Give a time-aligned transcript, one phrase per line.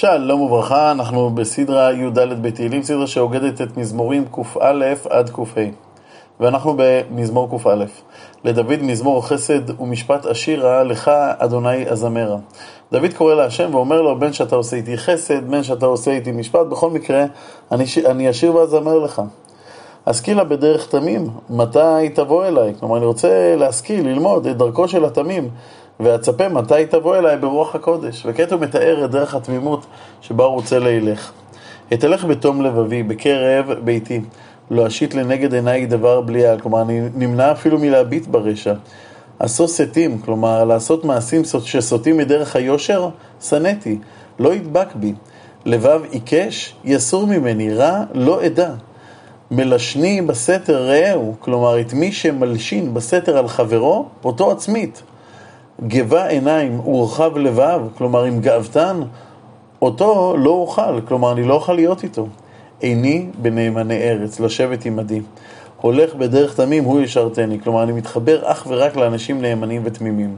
[0.00, 4.40] שלום וברכה, אנחנו בסדרה י"ד בתהילים, סדרה שאוגדת את מזמורים קא
[5.10, 5.42] עד קה.
[6.40, 7.70] ואנחנו במזמור קא.
[8.44, 12.36] לדוד מזמור חסד ומשפט עשירה, לך אדוני אזמרה.
[12.92, 16.66] דוד קורא להשם ואומר לו, בין שאתה עושה איתי חסד, בין שאתה עושה איתי משפט,
[16.66, 17.24] בכל מקרה,
[17.72, 19.22] אני, אני אשיר ואזמר לך.
[20.06, 22.74] השכילה בדרך תמים, מתי תבוא אליי?
[22.80, 25.48] כלומר, אני רוצה להשכיל, ללמוד את דרכו של התמים,
[26.00, 28.26] ואצפה מתי תבוא אליי ברוח הקודש.
[28.26, 29.86] וכעת הוא מתאר את דרך התמימות
[30.20, 31.32] שבה הוא רוצה לילך.
[31.92, 34.20] אתהלך בתום לבבי, בקרב ביתי,
[34.70, 38.74] לא אשית לנגד עיניי דבר בליעה, כלומר, אני נמנע אפילו מלהביט ברשע.
[39.38, 43.08] עשו סטים, כלומר, לעשות מעשים שסוטים מדרך היושר,
[43.40, 43.98] שנאתי,
[44.38, 45.14] לא ידבק בי.
[45.64, 48.70] לבב עיקש, יסור ממני, רע לא אדע.
[49.50, 55.02] מלשני בסתר רעהו, כלומר את מי שמלשין בסתר על חברו, אותו עצמית.
[55.86, 59.00] גבה עיניים ורחב לבב, כלומר עם גאוותן,
[59.82, 62.26] אותו לא אוכל, כלומר אני לא אוכל להיות איתו.
[62.82, 65.20] איני בנאמני ארץ, לשבת עמדי.
[65.80, 70.36] הולך בדרך תמים, הוא ישרתני, כלומר אני מתחבר אך ורק לאנשים נאמנים ותמימים.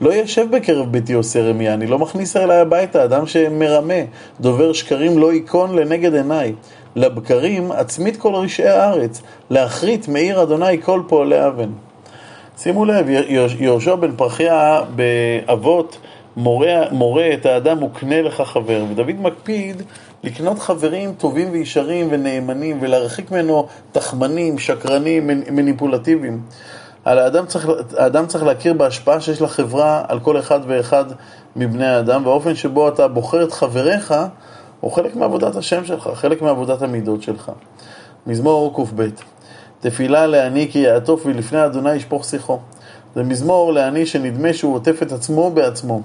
[0.00, 3.94] לא ישב בקרב ביתי עושה רמיה, אני לא מכניס אליי הביתה אדם שמרמה,
[4.40, 6.54] דובר שקרים לא ייכון לנגד עיניי.
[6.96, 11.70] לבקרים עצמית כל רשעי הארץ, להכרית מאיר אדוני כל פועלי אבן.
[12.62, 13.06] שימו לב,
[13.58, 15.98] יהושע בן פרחיה באבות
[16.36, 19.82] מורה, מורה את האדם וקנה לך חבר, ודוד מקפיד
[20.24, 26.42] לקנות חברים טובים וישרים ונאמנים ולהרחיק ממנו תחמנים, שקרנים, מניפולטיביים.
[27.04, 27.68] על האדם צריך,
[27.98, 31.04] האדם צריך להכיר בהשפעה שיש לחברה על כל אחד ואחד
[31.56, 34.14] מבני האדם, והאופן שבו אתה בוחר את חבריך
[34.80, 37.52] הוא חלק מעבודת השם שלך, חלק מעבודת המידות שלך.
[38.26, 38.96] מזמור קב
[39.82, 42.58] תפילה לעני כי יעטוף ולפני אדוני ישפוך שיחו.
[43.14, 46.00] זה מזמור לעני שנדמה שהוא עוטף את עצמו בעצמו,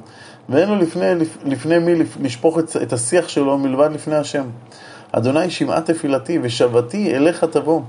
[0.49, 1.05] ואין לו לפני,
[1.45, 4.43] לפני מי לשפוך את, את השיח שלו מלבד לפני השם.
[5.11, 7.81] אדוני שמעה תפילתי ושבתי אליך תבוא,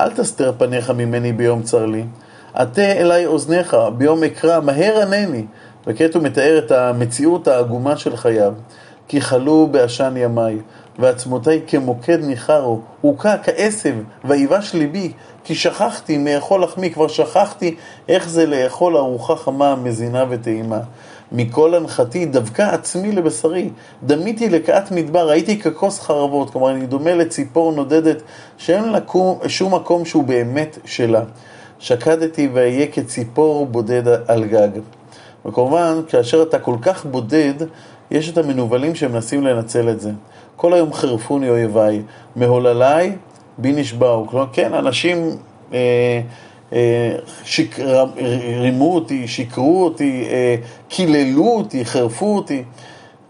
[0.00, 2.04] אל תסתר פניך ממני ביום צר לי.
[2.54, 5.44] עטה אליי אוזניך ביום אקרא, מהר ענני.
[5.86, 8.52] וכעת הוא מתאר את המציאות העגומה של חייו.
[9.08, 10.58] כי חלו בעשן ימיי,
[10.98, 13.94] ועצמותיי כמוקד ניחרו, הוכה כעשב,
[14.24, 15.12] ויבש ליבי,
[15.44, 17.74] כי שכחתי מאכול לחמי, כבר שכחתי
[18.08, 20.80] איך זה לאכול ארוחה חמה, מזינה וטעימה.
[21.32, 23.70] מכל הנחתי דבקה עצמי לבשרי,
[24.02, 28.22] דמיתי לקעת מדבר, הייתי ככוס חרבות, כלומר אני דומה לציפור נודדת
[28.58, 28.98] שאין לה
[29.46, 31.22] שום מקום שהוא באמת שלה.
[31.78, 34.68] שקדתי ואהיה כציפור בודד על גג.
[35.46, 37.54] וכמובן, כאשר אתה כל כך בודד,
[38.10, 40.10] יש את המנוולים שמנסים לנצל את זה.
[40.56, 42.02] כל היום חרפוני אויביי,
[42.36, 43.12] מהולליי
[43.58, 44.26] בי נשבעו.
[44.26, 45.36] כלומר, כן, אנשים
[45.72, 46.20] אה,
[46.72, 47.78] אה, שק,
[48.60, 50.56] רימו אותי, שיקרו אותי, אה,
[50.88, 52.62] קיללו אותי, חרפו אותי,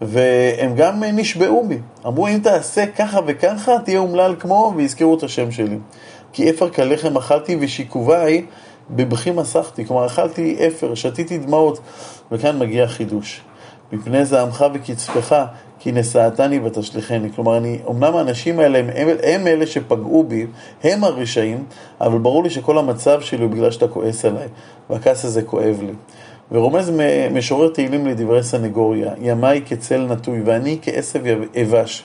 [0.01, 1.77] והם גם נשבעו בי.
[2.05, 5.77] אמרו, אם תעשה ככה וככה, תהיה אומלל כמו, ויזכרו את השם שלי.
[6.33, 8.45] כי אפר כלחם אכלתי ושיקוביי
[8.89, 9.85] בבכי מסכתי.
[9.85, 11.79] כלומר, אכלתי אפר, שתיתי דמעות,
[12.31, 13.41] וכאן מגיע חידוש.
[13.91, 15.45] מפני זעמך וקצפך,
[15.79, 17.29] כי נשאתני ותשליכני.
[17.35, 20.47] כלומר, אני, אמנם האנשים האלה הם, הם, הם אלה שפגעו בי,
[20.83, 21.63] הם הרשעים,
[22.01, 24.47] אבל ברור לי שכל המצב שלי הוא בגלל שאתה כועס עליי,
[24.89, 25.93] והכעס הזה כואב לי.
[26.51, 26.91] ורומז
[27.31, 31.21] משורר תהילים לדברי סנגוריה, ימיי כצל נטוי ואני כעשב
[31.55, 32.03] יבש.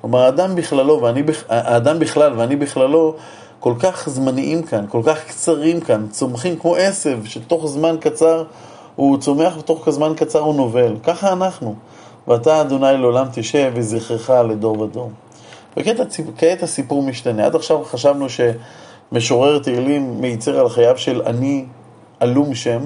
[0.00, 3.14] כלומר, האדם בכללו, ואני, האדם בכלל ואני בכללו,
[3.60, 8.44] כל כך זמניים כאן, כל כך קצרים כאן, צומחים כמו עשב, שתוך זמן קצר
[9.00, 10.96] הוא צומח ותוך זמן קצר הוא נובל.
[11.02, 11.74] ככה אנחנו.
[12.28, 15.10] ואתה, אדוני, לעולם תשב וזכרך לדור ודור.
[15.76, 17.46] וכעת הסיפור משתנה.
[17.46, 21.64] עד עכשיו חשבנו שמשורר תהילים מייצר על חייו של אני
[22.20, 22.80] עלום שם,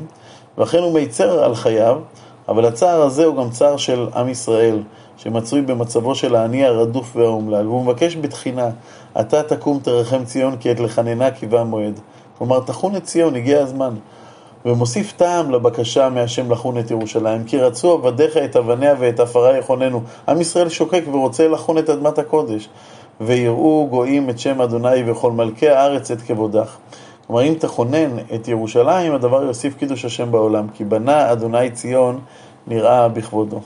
[0.58, 2.00] ואכן הוא מייצר על חייו,
[2.48, 4.82] אבל הצער הזה הוא גם צער של עם ישראל,
[5.16, 8.70] שמצוי במצבו של העני הרדוף והאומלל, והוא מבקש בתחינה,
[9.20, 12.00] אתה תקום תרחם ציון כי את לחננה קיווה מועד.
[12.38, 13.94] כלומר, תחון את ציון, הגיע הזמן.
[14.64, 20.00] ומוסיף טעם לבקשה מהשם לחון את ירושלים, כי רצו עבדיך את אבניה ואת עפרה יכוננו.
[20.28, 22.68] עם ישראל שוקק ורוצה לחון את אדמת הקודש.
[23.20, 26.76] ויראו גויים את שם אדוני וכל מלכי הארץ את כבודך.
[27.26, 32.20] כלומר, אם תכונן את ירושלים, הדבר יוסיף קידוש השם בעולם, כי בנה אדוני ציון
[32.66, 33.60] נראה בכבודו.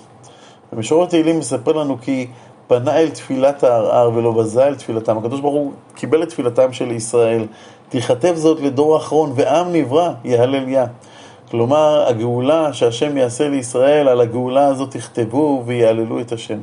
[0.72, 2.26] ומשורר תהילים מספר לנו כי
[2.66, 5.18] פנה אל תפילת הערער ולא בזה אל תפילתם.
[5.18, 7.46] הקדוש ברוך הוא קיבל את תפילתם של ישראל.
[7.88, 10.86] תיכתב זאת לדור אחרון, ועם נברא יהלל יה.
[11.50, 16.58] כלומר, הגאולה שהשם יעשה לישראל, על הגאולה הזאת תכתבו ויהללו את השם.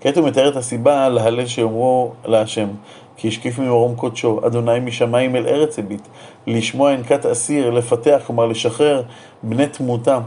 [0.00, 2.68] כעת הוא מתאר את הסיבה להלל שיאמרו להשם.
[3.16, 6.02] כי השקיף ממרום קודשו, אדוני משמיים אל ארץ הביט,
[6.46, 9.02] לשמוע ענקת אסיר, לפתח, כלומר לשחרר
[9.42, 10.18] בני תמותה.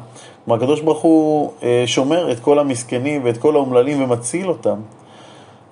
[0.46, 4.80] כלומר, הקדוש ברוך הוא אה, שומר את כל המסכנים ואת כל האומללים ומציל אותם.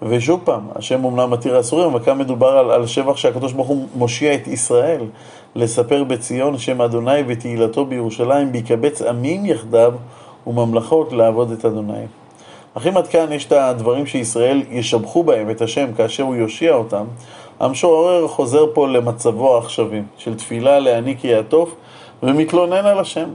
[0.01, 3.88] ושוב פעם, השם אומנם מתיר האסורים, אבל כאן מדובר על, על שבח שהקדוש ברוך הוא
[3.95, 5.01] מושיע את ישראל
[5.55, 9.94] לספר בציון שם אדוני ותהילתו בירושלים, ויקבץ עמים יחדיו
[10.47, 12.05] וממלכות לעבוד את אדוני.
[12.73, 17.05] אחים עד כאן יש את הדברים שישראל ישבחו בהם את השם כאשר הוא יושיע אותם.
[17.59, 21.75] המשורר חוזר פה למצבו העכשווי, של תפילה להעניק יעטוף
[22.23, 23.29] ומתלונן על השם.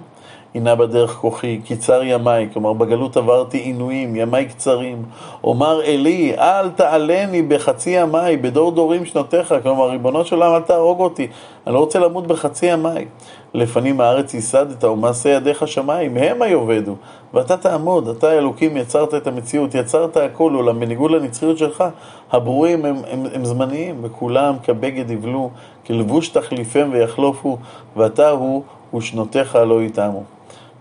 [0.55, 5.03] הנה בדרך כוחי, קיצר ימיי, כלומר בגלות עברתי עינויים, ימיי קצרים.
[5.45, 11.01] אומר אלי, אל תעלני בחצי ימיי, בדור דורים שנותיך, כלומר ריבונו של עולם אל תהרוג
[11.01, 11.27] אותי,
[11.67, 13.07] אני לא רוצה למות בחצי ימיי.
[13.55, 16.95] לפנים הארץ ייסדת ומעשה ידיך שמיים, המה יאבדו,
[17.35, 21.85] ואתה תעמוד, אתה אלוקים יצרת את המציאות, יצרת הכל, אולם בניגוד לנצחיות שלך,
[22.33, 25.51] הברואים הם, הם, הם זמניים, וכולם כבגד יבלו,
[25.87, 27.59] כלבוש תחליפם ויחלופו,
[27.97, 28.63] ואתה הוא
[28.95, 30.23] ושנותיך לא יטעמו.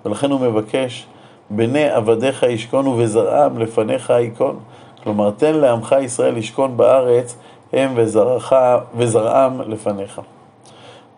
[0.05, 1.05] ולכן הוא מבקש,
[1.49, 4.59] בני עבדיך ישכונו וזרעם לפניך ייכון.
[5.03, 7.35] כלומר, תן לעמך ישראל לשכון בארץ,
[7.73, 8.53] הם וזרעך,
[8.95, 10.21] וזרעם לפניך.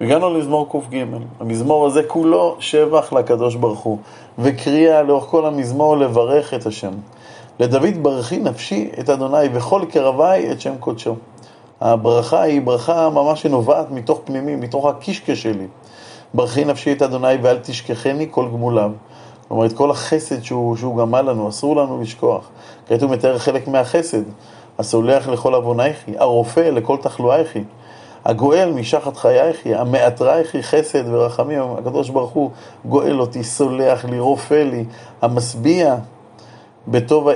[0.01, 1.05] הגענו למזמור קג.
[1.39, 3.97] המזמור הזה כולו שבח לקדוש ברוך הוא,
[4.39, 6.91] וקריאה לאורך כל המזמור לברך את השם.
[7.59, 11.15] לדוד ברכי נפשי את אדוני וכל קרבי את שם קודשו.
[11.81, 15.67] הברכה היא ברכה ממש שנובעת מתוך פנימי, מתוך הקישקע שלי.
[16.33, 18.91] ברכי נפשי את אדוני ואל תשכחני כל גמוליו.
[19.47, 22.49] כלומר, את כל החסד שהוא, שהוא גמל לנו, אסור לנו לשכוח.
[22.87, 24.23] כעת הוא מתאר חלק מהחסד.
[24.79, 27.63] הסולח לכל עוונייכי, הרופא לכל תחלואייכי,
[28.25, 31.61] הגואל משחת חייכי, המאתרייכי חסד ורחמים.
[31.77, 32.51] הקדוש ברוך הוא
[32.85, 34.85] גואל אותי, סולח לי, רופא לי,
[35.21, 35.95] המשביע
[36.87, 37.27] בטוב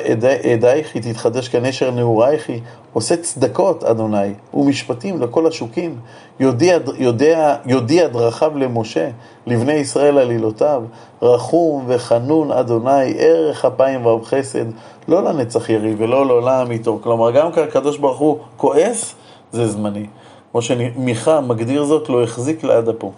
[0.53, 2.49] עדייך היא תתחדש כנשר נעורייך
[2.93, 5.99] עושה צדקות, אדוני, ומשפטים לכל השוקים.
[6.39, 9.09] יודיע, יודע, יודיע דרכיו למשה,
[9.47, 10.83] לבני ישראל עלילותיו.
[11.21, 14.65] רחום וחנון, אדוני, ערך אפיים ורב חסד,
[15.07, 16.99] לא לנצח יריב ולא לעולם איתו.
[17.03, 19.15] כלומר, גם כשהקדוש ברוך הוא כועס,
[19.51, 20.05] זה זמני.
[20.51, 23.11] כמו שמיכה מגדיר זאת, לא החזיק לעד אפו.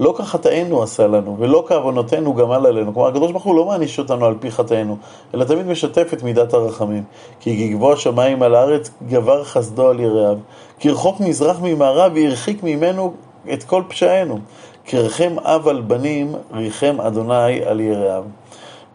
[0.00, 2.94] לא כחטאינו עשה לנו, ולא כעוונותינו גמל עלינו.
[2.94, 4.96] כלומר, הקדוש ברוך הוא לא מעניש אותנו על פי חטאינו,
[5.34, 7.02] אלא תמיד משתף את מידת הרחמים.
[7.40, 10.36] כי גגבו השמיים על הארץ, גבר חסדו על יראיו.
[10.78, 13.12] כי רחוק מזרח ממערב, והרחיק ממנו
[13.52, 14.38] את כל פשענו.
[14.84, 18.24] כי רחם אב על בנים, ריחם אדוני על יראיו.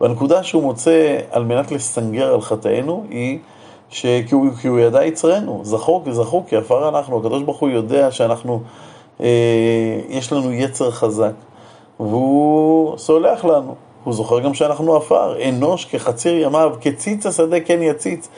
[0.02, 3.40] והנקודה שהוא מוצא על מנת לסנגר על חטאינו היא
[3.90, 8.62] שכי הוא, הוא ידע יצרנו, זכור זכור כי עפר אנחנו, הקדוש ברוך הוא יודע שאנחנו
[10.10, 11.34] יש לנו יצר חזק,
[12.00, 13.76] והוא סולח לנו.
[14.04, 18.30] הוא זוכר גם שאנחנו עפר, אנוש כחציר ימיו, כציץ השדה כן יציץ,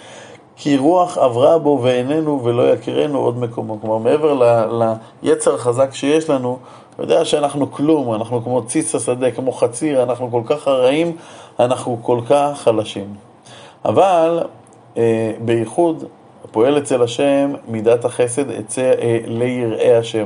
[0.56, 3.82] כי רוח עברה בו ואיננו ולא יכירנו עוד מקומו.
[3.82, 4.94] כלומר, מעבר ל,
[5.24, 6.58] ליצר החזק שיש לנו,
[6.98, 11.16] הוא יודע שאנחנו כלום, אנחנו כמו ציץ השדה, כמו חציר, אנחנו כל כך הרעים,
[11.60, 13.14] אנחנו כל כך חלשים.
[13.86, 14.44] אבל
[14.98, 16.04] אה, בייחוד
[16.52, 20.26] פועל אצל השם מידת החסד אצל, אה, ליראי השם.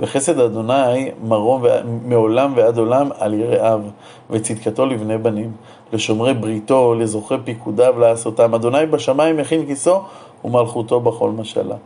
[0.00, 1.62] וחסד אדוני מרום
[2.04, 3.80] מעולם ועד עולם על יראיו,
[4.30, 5.52] וצדקתו לבני בנים,
[5.92, 8.54] לשומרי בריתו, לזוכרי פיקודיו לעשותם.
[8.54, 10.00] אדוני בשמיים מכין כיסו
[10.44, 11.76] ומלכותו בכל משלה.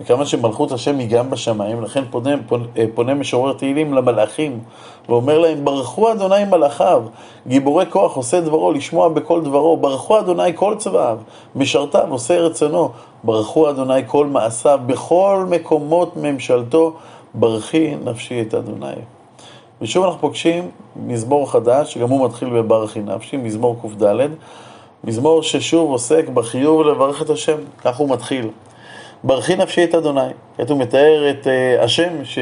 [0.00, 2.64] וכמה שמלכות השם היא גם בשמיים, לכן פונה, פונה,
[2.94, 4.60] פונה משורר תהילים למלאכים,
[5.08, 7.02] ואומר להם, ברכו אדוני מלאכיו,
[7.46, 11.18] גיבורי כוח עושה דברו, לשמוע בכל דברו, ברכו אדוני כל צבאיו,
[11.56, 12.90] משרתיו עושה רצונו,
[13.24, 16.92] ברכו אדוני כל מעשיו, בכל מקומות ממשלתו,
[17.34, 18.94] ברכי נפשי את אדוני.
[19.82, 24.28] ושוב אנחנו פוגשים מזמור חדש, שגם הוא מתחיל בברכי נפשי, מזמור קד,
[25.04, 28.48] מזמור ששוב עוסק בחיוב לברך את השם, כך הוא מתחיל.
[29.24, 30.20] ברכי נפשי את אדוני.
[30.56, 32.38] כעת הוא מתאר את uh, השם ש,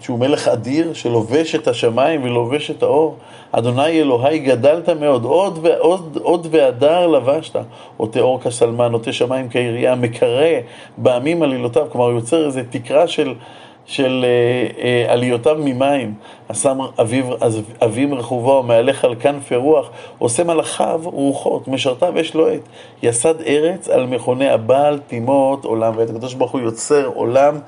[0.00, 3.16] שהוא מלך אדיר, שלובש את השמיים ולובש את האור.
[3.52, 7.56] אדוני אלוהי גדלת מאוד, עוד ועוד עוד והדר לבשת.
[7.96, 10.46] עוטה אור כסלמן, עוטה שמיים כעירייה, מקרא
[10.96, 11.86] בעמים עלילותיו.
[11.92, 13.34] כלומר, יוצר איזו תקרה של...
[13.86, 16.14] של אה, אה, עליותיו ממים,
[16.48, 17.26] השם אביב,
[17.84, 22.60] אבים רכובו, מהלך על כנפי רוח, עושה מלאכיו רוחות, משרתיו אש לוהט,
[23.02, 27.58] יסד ארץ על מכוני הבעל תימות עולם, ואת הקדוש ברוך הוא יוצר עולם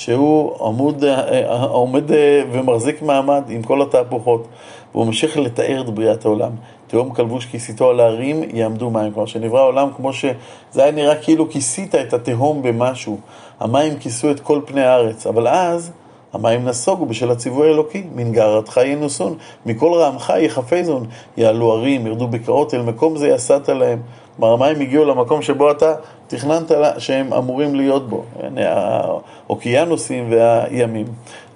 [0.00, 2.04] שהוא עמוד, אה, עומד
[2.52, 4.46] ומחזיק מעמד עם כל התהפוכות,
[4.94, 6.50] והוא ממשיך לתאר את בריאת העולם.
[6.86, 9.12] תהום כלבוש כיסיתו על ההרים יעמדו מים.
[9.12, 10.32] כלומר, שנברא העולם כמו שזה
[10.74, 13.18] היה נראה כאילו כיסית את התהום במשהו.
[13.60, 15.92] המים כיסו את כל פני הארץ, אבל אז
[16.32, 22.82] המים נסוגו בשל הציווי האלוקי, מנגרתך ינוסון, מכל רעמך יחפזון, יעלו הרים, ירדו בקעות, אל
[22.82, 23.98] מקום זה יסעת להם.
[24.36, 25.94] כלומר, המים הגיעו למקום שבו אתה
[26.26, 28.24] תכננת שהם אמורים להיות בו,
[28.56, 31.06] האוקיינוסים והימים.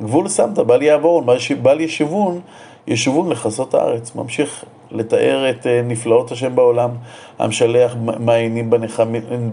[0.02, 1.22] גבול שמת, בל יעבור,
[1.62, 2.40] בל ישבון,
[2.86, 4.14] ישובון לכסות הארץ.
[4.14, 6.90] ממשיך לתאר את אה, נפלאות השם בעולם,
[7.38, 8.70] המשלח מעיינים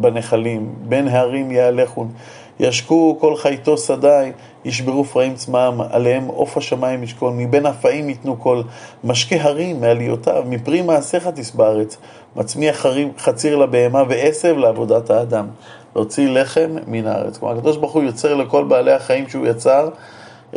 [0.02, 2.12] בנחלים, בין ההרים יהלכון,
[2.60, 4.32] ישקו כל חייתו שדי,
[4.66, 8.64] ישברו פרעים צמאם, עליהם עוף השמיים ישכון, מבין הפעים ייתנו קול,
[9.04, 11.98] משקה הרים מעליותיו, מפרי מעשיך תשבע ארץ,
[12.36, 12.86] מצמיח
[13.18, 15.48] חציר לבהמה ועשב לעבודת האדם,
[15.96, 17.38] להוציא לחם מן הארץ.
[17.38, 19.90] כלומר, הקדוש ברוך הוא יוצר לכל בעלי החיים שהוא יצר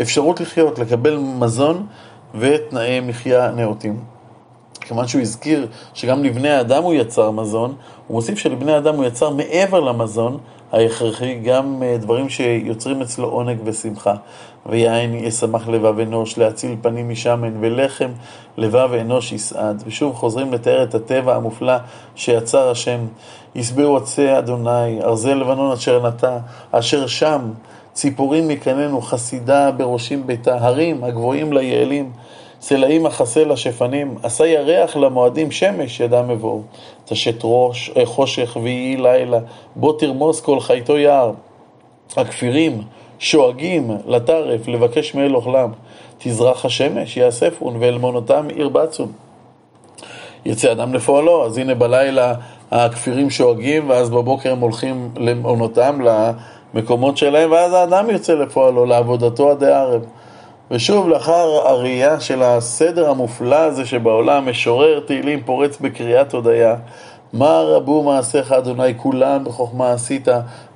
[0.00, 1.86] אפשרות לחיות, לקבל מזון
[2.34, 4.13] ותנאי מחיה נאותים.
[4.84, 7.74] כיוון שהוא הזכיר שגם לבני האדם הוא יצר מזון,
[8.06, 10.38] הוא מוסיף שלבני האדם הוא יצר מעבר למזון
[10.72, 14.14] ההכרחי גם אה, דברים שיוצרים אצלו עונג ושמחה.
[14.66, 18.10] ויין ישמח לבב אנוש, להציל פנים משמן, ולחם
[18.56, 19.82] לבב אנוש יסעד.
[19.86, 21.76] ושוב חוזרים לתאר את הטבע המופלא
[22.14, 23.00] שיצר השם.
[23.54, 26.38] ישבעו עצי אדוני, ארזי לבנון אשר נטע,
[26.70, 27.40] אשר שם
[27.92, 32.10] ציפורים מקננו, חסידה בראשים ביתה, הרים הגבוהים ליעלים.
[32.66, 36.62] סלעים אחסה לשפנים, עשה ירח למועדים, שמש ידע מבואו.
[37.04, 39.38] תשת ראש, אה, חושך ויהי לילה,
[39.76, 41.32] בוא תרמוס כל חייתו יער.
[42.16, 42.82] הכפירים
[43.18, 45.70] שואגים לטרף, לבקש מאל אוכלם.
[46.18, 49.12] תזרח השמש, יאספון, ואלמונותם ירבצון.
[50.44, 52.34] יצא אדם לפועלו, אז הנה בלילה
[52.70, 56.00] הכפירים שואגים, ואז בבוקר הם הולכים למעונותם,
[56.74, 60.04] למקומות שלהם, ואז האדם יוצא לפועלו, לעבודתו עד הערב.
[60.70, 66.76] ושוב, לאחר הראייה של הסדר המופלא הזה שבעולם, משורר תהילים פורץ בקריאת הודיה.
[67.32, 70.28] מה רבו מעשיך אדוני כולם בחוכמה עשית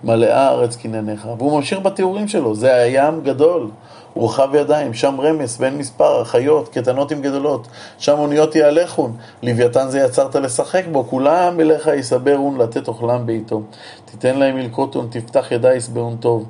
[0.05, 3.71] מלאה הארץ קנניך והוא ממשיך בתיאורים שלו, זה הים גדול,
[4.15, 7.69] הוא רחב ידיים, שם רמס ואין מספר, חיות, קטנות עם גדולות,
[7.99, 13.63] שם אוניות יהלכון, לוויתן זה יצרת לשחק בו, כולם אליך יסברון לתת אוכלם בעיתו,
[14.05, 16.49] תיתן להם ילקוטון, תפתח ידי יסברון טוב,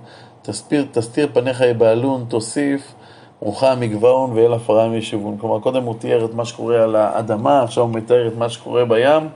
[0.93, 2.95] תסתיר פניך יבעלון, תוסיף
[3.41, 5.37] רוחם מגבעון ואל עפרם ישובון.
[5.41, 8.85] כלומר, קודם הוא תיאר את מה שקורה על האדמה, עכשיו הוא מתאר את מה שקורה
[8.85, 9.29] בים,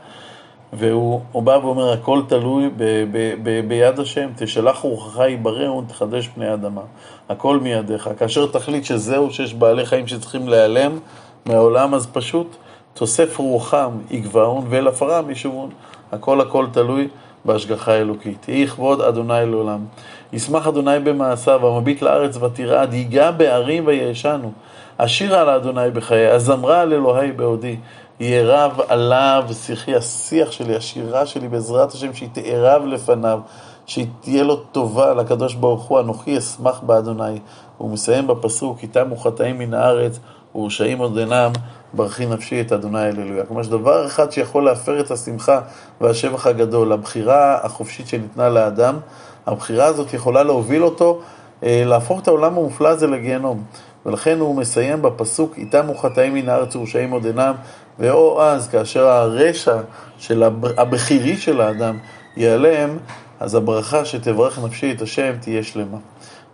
[0.72, 6.46] והוא בא ואומר, הכל תלוי ב, ב, ב, ביד השם, תשלח רוחך יברא ותחדש פני
[6.46, 6.80] האדמה.
[7.28, 8.10] הכל מידיך.
[8.18, 10.98] כאשר תחליט שזהו, שיש בעלי חיים שצריכים להיעלם
[11.46, 12.56] מהעולם, אז פשוט
[12.94, 15.70] תוסף רוחם יגבעון ואל עפרם ישובון.
[16.12, 17.08] הכל הכל תלוי
[17.44, 18.48] בהשגחה האלוקית.
[18.48, 19.84] יהי כבוד אדוני לעולם.
[20.32, 24.52] ישמח אדוני במעשיו, המביט לארץ ותרעד, ייגע בערים ויעשנו.
[24.96, 27.76] אשירה לאדוני בחיי, הזמרה על אלוהי בעודי.
[28.20, 33.40] יהיה רב עליו שיחי, השיח שלי, השירה שלי, בעזרת השם, שהיא תערב לפניו,
[33.86, 37.38] שהיא תהיה לו טובה לקדוש ברוך הוא, אנוכי אשמח באדוני.
[37.78, 40.18] הוא מסיים בפסוק, כי תמו חטאים מן הארץ,
[40.54, 41.52] ורשעים עוד אינם,
[41.92, 43.44] ברכי נפשי את אדוני אללויה.
[43.46, 45.60] כלומר, שדבר אחד שיכול להפר את השמחה
[46.00, 48.98] והשבח הגדול, הבחירה החופשית שניתנה לאדם,
[49.46, 51.20] הבחירה הזאת יכולה להוביל אותו
[51.64, 53.62] אה, להפוך את העולם המופלא הזה לגיהנום.
[54.06, 57.54] ולכן הוא מסיים בפסוק, איתם הוא חטאים מן הארץ ורשעים עוד אינם,
[57.98, 59.76] ואו אז, כאשר הרשע
[60.18, 60.42] של
[60.76, 61.98] הבכירי של האדם
[62.36, 62.98] ייעלם,
[63.40, 65.98] אז הברכה שתברך נפשי את השם תהיה שלמה.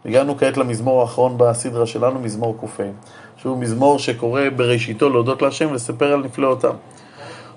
[0.05, 2.83] הגענו כעת למזמור האחרון בסדרה שלנו, מזמור ק"ה,
[3.37, 6.75] שהוא מזמור שקורא בראשיתו להודות להשם ולספר על נפלאותיו.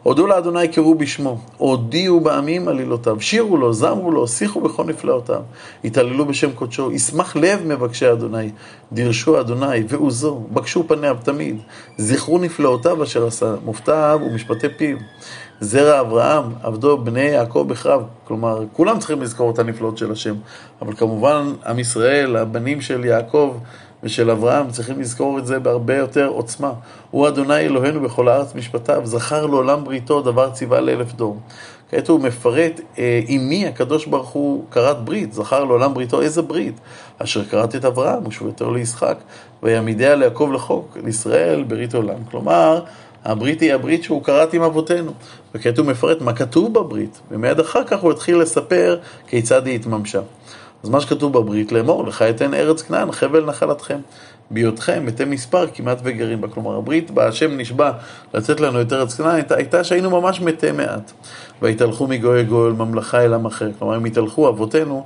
[0.03, 5.41] הודו לאדוני קראו בשמו, הודיעו בעמים עלילותיו, שירו לו, זמרו לו, שיחו בכל נפלאותיו,
[5.83, 8.51] התעללו בשם קודשו, ישמח לב מבקשי אדוני,
[8.91, 11.57] דירשו אדוני ועוזו, בקשו פניו תמיד,
[11.97, 14.97] זכרו נפלאותיו אשר עשה, מופתעיו ומשפטי פיו.
[15.59, 20.35] זרע אברהם, עבדו בני יעקב בחרב, כלומר, כולם צריכים לזכור את הנפלאות של השם,
[20.81, 23.55] אבל כמובן, עם ישראל, הבנים של יעקב,
[24.03, 26.73] ושל אברהם, צריכים לזכור את זה בהרבה יותר עוצמה.
[27.11, 31.37] הוא אדוני אלוהינו בכל הארץ משפטיו, זכר לעולם בריתו, דבר ציווה לאלף דור.
[31.91, 36.41] כעת הוא מפרט אה, עם מי הקדוש ברוך הוא כרת ברית, זכר לעולם בריתו, איזה
[36.41, 36.79] ברית?
[37.17, 39.17] אשר כרת את אברהם ושבתו לישחק,
[39.63, 42.17] ויעמידיה ליעקב לחוק, לישראל ברית עולם.
[42.31, 42.83] כלומר,
[43.25, 45.11] הברית היא הברית שהוא כרת עם אבותינו.
[45.55, 50.21] וכעת הוא מפרט מה כתוב בברית, ומיד אחר כך הוא התחיל לספר כיצד היא התממשה.
[50.83, 53.99] אז מה שכתוב בברית, לאמור, לך אתן ארץ כנען, חבל נחלתכם.
[54.51, 56.47] בהיותכם מתי מספר כמעט וגרים בה.
[56.47, 57.91] כלומר, הברית בה השם נשבע
[58.33, 61.11] לצאת לנו את ארץ כנען, הייתה שהיינו ממש מתי מעט.
[61.61, 63.69] ויתהלכו מגוי גוי ממלכה אל עם אחר.
[63.79, 65.05] כלומר, הם התהלכו אבותינו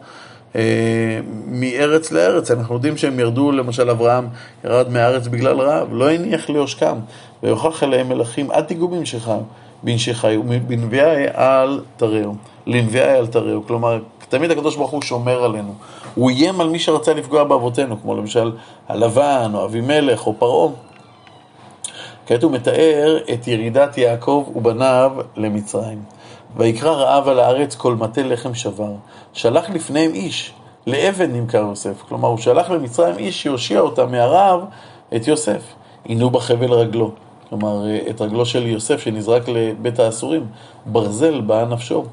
[0.56, 2.52] אה, מארץ לארץ.
[2.52, 4.28] אנחנו יודעים שהם ירדו, למשל אברהם
[4.64, 6.98] ירד מהארץ בגלל רעב, לא הניח ליושקם,
[7.44, 9.40] ויוכח אליהם מלכים, אל תיגעו בנשיכם,
[9.84, 12.36] בנשיכי, ובנביאי אל תרעו.
[12.68, 13.64] לנביאי אל תרעו.
[13.68, 15.74] כלומר, תמיד הקדוש ברוך הוא שומר עלינו.
[16.16, 18.52] הוא איים על מי שרצה לפגוע באבותינו, כמו למשל
[18.88, 20.72] הלבן, או אבימלך, או פרעה.
[22.26, 26.02] כעת הוא מתאר את ירידת יעקב ובניו למצרים.
[26.58, 28.92] ויקרא רעב על הארץ כל מטה לחם שבר.
[29.34, 30.54] שלח לפניהם איש,
[30.88, 32.02] לאבן נמכר יוסף.
[32.08, 34.66] כלומר, הוא שלח למצרים איש שיושיע אותם מהרעב
[35.16, 35.62] את יוסף.
[36.04, 37.12] עינו בחבל רגלו.
[37.50, 40.46] כלומר, את רגלו של יוסף שנזרק לבית האסורים,
[40.86, 42.04] ברזל באה נפשו.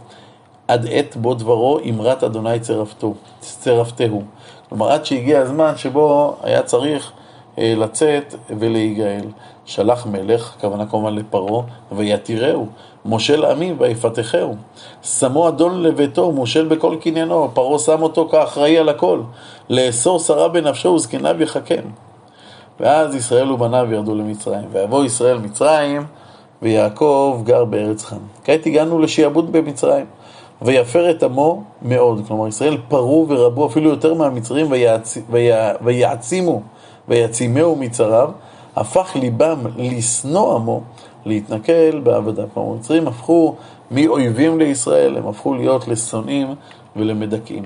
[0.69, 4.23] עד עת בו דברו אמרת אדוני צרפתו, צרפתהו.
[4.69, 7.13] כלומר, עד שהגיע הזמן שבו היה צריך
[7.59, 9.25] אה, לצאת ולהיגאל.
[9.65, 12.67] שלח מלך, הכוונה כמובן לפרעה, ויתירהו,
[13.05, 14.57] מושל עמי ויפתחהו.
[15.03, 19.21] שמו אדון לביתו, מושל בכל קניינו, פרעה שם אותו כאחראי על הכל.
[19.71, 21.83] לאסור שרה בנפשו וזקניו יחכם.
[22.81, 24.65] ואז ישראל ובניו ירדו למצרים.
[24.73, 26.07] ויבוא ישראל מצרים,
[26.63, 28.17] ויעקב גר בארץ חם.
[28.45, 30.07] כעת הגענו לשעבוד במצרים.
[30.65, 32.23] ויפר את עמו מאוד.
[32.29, 35.19] כלומר, ישראל פרו ורבו אפילו יותר מהמצרים ויעצ...
[35.31, 35.73] ויע...
[35.85, 36.63] ויעצימו
[37.09, 38.31] ויעצימהו מצריו,
[38.77, 40.83] הפך ליבם לשנוא עמו,
[41.27, 42.43] להתנכל בעבדה.
[42.55, 43.55] כלומר, המצרים הפכו
[43.91, 46.55] מאויבים לישראל, הם הפכו להיות לשונאים
[46.97, 47.65] ולמדכאים.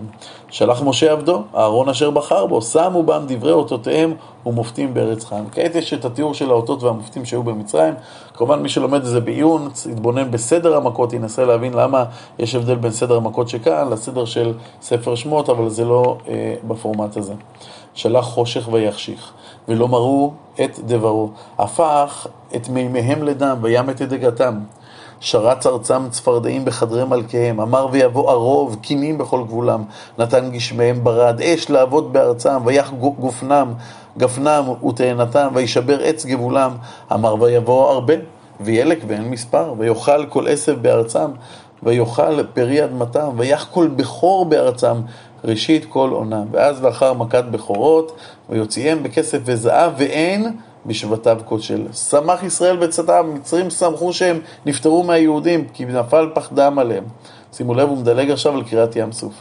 [0.49, 4.15] שלח משה עבדו, אהרון אשר בחר בו, שמו בם דברי אותותיהם
[4.47, 5.45] ומופתים בארץ חיים.
[5.53, 7.95] כעת יש את התיאור של האותות והמופתים שהיו במצרים.
[8.35, 12.05] כמובן מי שלומד את זה בעיון, יתבונן בסדר המכות, ינסה להבין למה
[12.39, 14.53] יש הבדל בין סדר המכות שכאן לסדר של
[14.83, 17.35] ספר שמות, אבל זה לא אה, בפורמט הזה.
[17.95, 19.33] שלח חושך ויחשיך,
[19.69, 20.33] ולא מראו
[20.65, 21.31] את דברו.
[21.59, 24.59] הפך את מימיהם לדם, וים את דגתם.
[25.21, 29.85] שרץ ארצם צפרדעים בחדרי מלכיהם, אמר ויבוא ערוב, קינים בכל גבולם,
[30.19, 33.73] נתן גשמיהם ברד, אש לעבוד בארצם, ויח גופנם,
[34.19, 36.71] גפנם ותאנתם, וישבר עץ גבולם,
[37.13, 38.15] אמר ויבוא הרבה,
[38.61, 41.31] וילק ואין מספר, ויאכל כל עשב בארצם,
[41.83, 44.97] ויאכל פרי אדמתם, ויח כל בכור בארצם,
[45.45, 46.43] ראשית כל עונה.
[46.51, 48.17] ואז לאחר מכת בכורות,
[48.51, 50.57] ויוציאם בכסף וזהב, ואין
[50.87, 51.93] בשבטיו כושל.
[51.93, 57.05] שמח ישראל בצאתם, מצרים שמחו שהם נפטרו מהיהודים, כי נפל פחדם עליהם.
[57.53, 59.33] שימו לב, הוא מדלג עכשיו על קריאת ים סוף.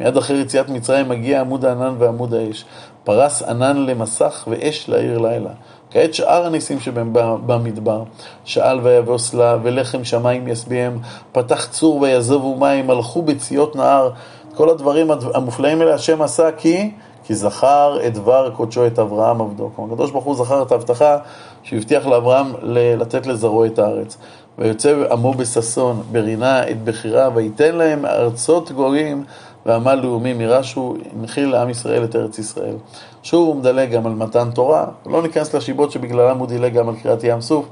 [0.00, 2.64] מיד אחרי יציאת מצרים מגיע עמוד הענן ועמוד האש.
[3.04, 5.50] פרס ענן למסך ואש לעיר לילה.
[5.90, 7.10] כעת שאר הניסים שבהם
[7.46, 8.02] במדבר,
[8.44, 10.98] שאל ויבוא סלה, ולחם שמיים ישביעם,
[11.32, 14.10] פתח צור ויעזבו מים, הלכו בציות נהר.
[14.54, 16.90] כל הדברים המופלאים האלה השם עשה כי
[17.24, 19.70] כי זכר את דבר קודשו את אברהם עבדו.
[19.76, 21.18] כלומר, הקדוש ברוך הוא זכר את ההבטחה
[21.62, 22.52] שהבטיח לאברהם
[22.98, 24.16] לתת לזרעו את הארץ.
[24.58, 29.24] ויוצא עמו בששון, ברינה את בחירה, וייתן להם ארצות גויים
[29.66, 32.76] ועמל לאומים ירשו, הנחיל לעם ישראל את ארץ ישראל.
[33.22, 36.94] שוב הוא מדלג גם על מתן תורה, לא ניכנס לשיבות שבגללם הוא דילג גם על
[37.02, 37.66] קריאת ים סוף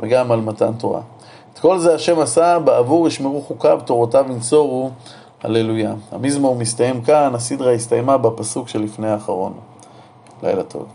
[0.00, 1.00] וגם על מתן תורה.
[1.52, 4.90] את כל זה השם עשה, בעבור ישמרו חוקיו, תורותיו ינצורו.
[5.42, 5.94] הללויה.
[6.12, 9.52] המזמור מסתיים כאן, הסדרה הסתיימה בפסוק שלפני האחרון.
[10.42, 10.86] לילה טוב.